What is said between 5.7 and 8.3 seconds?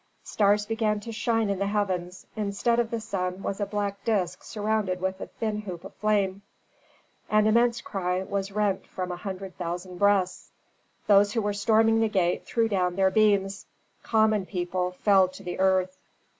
of flame. An immense cry